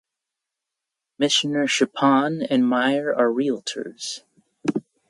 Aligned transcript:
Commissioner 1.15 1.67
Schuppan 1.67 2.47
and 2.49 2.67
Meyer 2.67 3.13
are 3.15 3.29
Realtors. 3.29 4.21